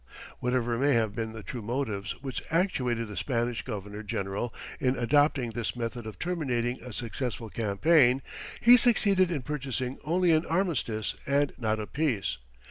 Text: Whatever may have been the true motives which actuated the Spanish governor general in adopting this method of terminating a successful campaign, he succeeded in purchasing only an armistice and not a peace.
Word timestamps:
Whatever 0.39 0.79
may 0.79 0.93
have 0.93 1.13
been 1.13 1.31
the 1.31 1.43
true 1.43 1.61
motives 1.61 2.13
which 2.23 2.41
actuated 2.49 3.07
the 3.07 3.15
Spanish 3.15 3.61
governor 3.61 4.01
general 4.01 4.51
in 4.79 4.95
adopting 4.97 5.51
this 5.51 5.75
method 5.75 6.07
of 6.07 6.17
terminating 6.17 6.81
a 6.81 6.91
successful 6.91 7.51
campaign, 7.51 8.23
he 8.61 8.77
succeeded 8.77 9.29
in 9.29 9.43
purchasing 9.43 9.99
only 10.03 10.31
an 10.31 10.43
armistice 10.47 11.13
and 11.27 11.53
not 11.59 11.79
a 11.79 11.85
peace. 11.85 12.39